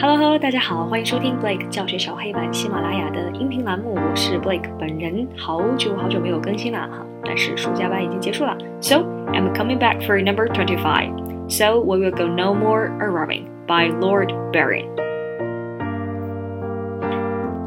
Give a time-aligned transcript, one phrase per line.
[0.00, 5.28] Hello Hello，大家好，欢迎收听 Blake 教学小黑板喜马拉雅的音频栏目，我是 Blake 本人。
[5.36, 8.56] 好久好久没有更新了哈，但是暑假班已经结束了。
[8.80, 8.96] So
[9.32, 11.10] I'm coming back for number twenty-five.
[11.48, 14.86] So we will go no more arriving by Lord Byron.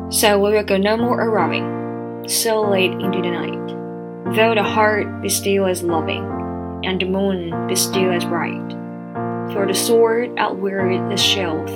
[0.09, 1.65] So we will go no more arriving
[2.27, 3.75] so late into the night.
[4.35, 6.23] Though the heart be still as loving,
[6.83, 8.75] and the moon be still as bright.
[9.53, 11.69] For the sword outwears the shelf,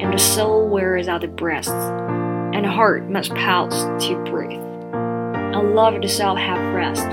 [0.00, 4.60] and the soul wears out the breast, and the heart must pause to breathe.
[4.60, 7.06] And love itself have rest.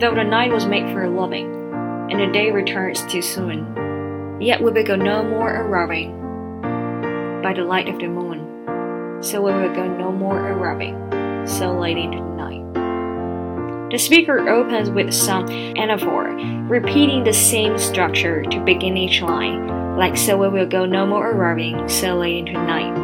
[0.00, 1.50] Though the night was made for loving,
[2.10, 6.12] and the day returns too soon, yet we will go no more arriving
[7.42, 9.18] by the light of the moon.
[9.22, 10.96] So we will go no more arriving
[11.46, 13.90] so late into the night.
[13.90, 19.66] The speaker opens with some anaphor, repeating the same structure to begin each line,
[20.00, 22.96] like so we will go no more arriving so late into the night.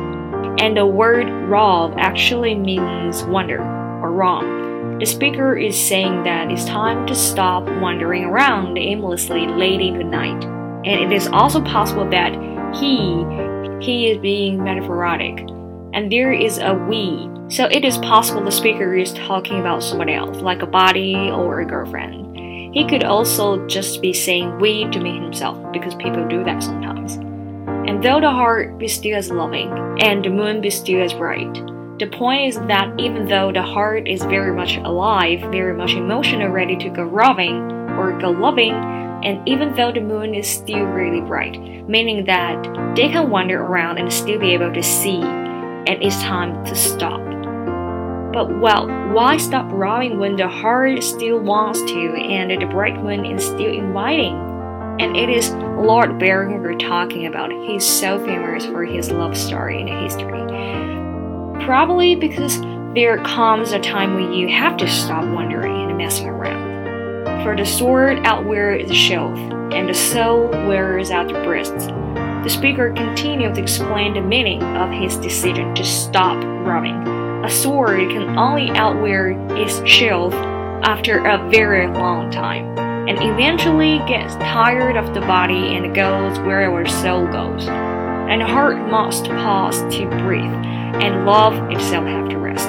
[0.59, 4.99] And the word rove actually means wonder or roam.
[4.99, 10.05] The speaker is saying that it's time to stop wandering around aimlessly late into the
[10.05, 10.43] night.
[10.87, 12.33] And it is also possible that
[12.75, 13.27] he
[13.85, 15.41] he is being metaphoric.
[15.93, 20.09] And there is a we so it is possible the speaker is talking about someone
[20.09, 22.26] else, like a body or a girlfriend.
[22.77, 27.15] He could also just be saying we to me himself, because people do that sometimes.
[27.89, 31.55] And though the heart be still as loving, and the moon be still as bright,
[31.99, 36.49] the point is that even though the heart is very much alive, very much emotional,
[36.49, 37.63] ready to go roving
[37.97, 38.75] or go loving,
[39.25, 42.63] and even though the moon is still really bright, meaning that
[42.95, 47.36] they can wander around and still be able to see, and it's time to stop.
[48.37, 53.25] But well, why stop rowing when the heart still wants to and the bright moon
[53.25, 54.35] is still inviting?
[55.01, 57.51] And it is Lord we're talking about.
[57.51, 60.39] He's so famous for his love story in history.
[61.65, 62.61] Probably because
[62.95, 67.43] there comes a time when you have to stop wandering and messing around.
[67.43, 69.39] For the sword outwears the shelf,
[69.73, 71.87] and the soul wears out the breasts.
[71.87, 78.11] The speaker continued to explain the meaning of his decision to stop rowing a sword
[78.11, 80.35] can only outwear its sheath
[80.83, 86.87] after a very long time, and eventually gets tired of the body and goes wherever
[86.87, 87.67] soul goes.
[87.67, 90.53] And heart must pause to breathe,
[91.03, 92.69] and love itself have to rest.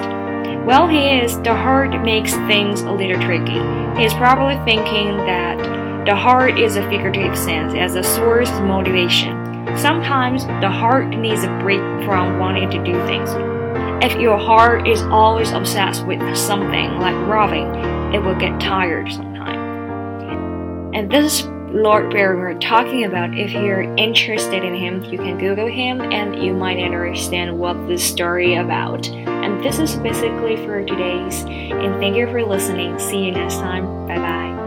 [0.65, 3.59] Well, he is, the heart makes things a little tricky.
[3.97, 8.63] He is probably thinking that the heart is a figurative sense as a source of
[8.63, 9.45] motivation.
[9.77, 13.56] Sometimes the heart needs a break from wanting to do things.
[14.01, 17.67] If your heart is always obsessed with something like roving,
[18.13, 20.93] it will get tired sometime.
[20.93, 23.37] And this is Lord Byron we're talking about.
[23.37, 28.03] If you're interested in him, you can Google him and you might understand what this
[28.03, 29.07] story about.
[29.07, 31.43] And this is basically for today's.
[31.43, 32.97] And thank you for listening.
[32.99, 34.07] See you next time.
[34.07, 34.66] Bye bye.